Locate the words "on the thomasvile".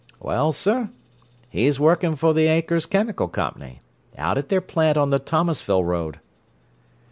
4.97-5.85